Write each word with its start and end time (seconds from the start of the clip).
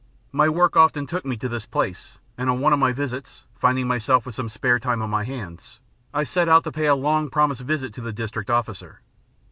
My 0.31 0.49
work 0.49 0.75
often 0.75 1.05
took 1.05 1.25
me 1.25 1.37
to 1.37 1.47
this 1.47 1.67
place, 1.67 2.17
and 2.35 2.49
on 2.49 2.59
one 2.59 2.73
of 2.73 2.79
my 2.79 2.91
visits, 2.91 3.43
finding 3.53 3.87
myself 3.87 4.25
with 4.25 4.33
some 4.33 4.49
spare 4.49 4.79
time 4.79 4.99
on 5.03 5.11
my 5.11 5.25
hands, 5.25 5.79
I 6.11 6.23
set 6.23 6.49
out 6.49 6.63
to 6.63 6.71
pay 6.71 6.87
a 6.87 6.95
long 6.95 7.29
promised 7.29 7.61
visit 7.61 7.93
to 7.93 8.01
the 8.01 8.11
District 8.11 8.49
Officer. 8.49 9.01